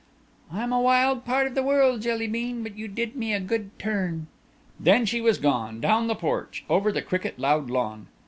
"I'm 0.51 0.73
a 0.73 0.81
wild 0.81 1.25
part 1.25 1.45
of 1.45 1.53
the 1.53 1.61
world, 1.61 2.01
Jelly 2.01 2.25
bean, 2.25 2.63
but 2.63 2.75
you 2.75 2.87
did 2.87 3.15
me 3.15 3.33
a 3.35 3.39
good 3.39 3.69
turn." 3.77 4.25
Then 4.79 5.05
she 5.05 5.21
was 5.21 5.37
gone, 5.37 5.79
down 5.79 6.07
the 6.07 6.15
porch, 6.15 6.65
over 6.67 6.91
the 6.91 7.03
cricket 7.03 7.37
loud 7.37 7.69
lawn. 7.69 8.07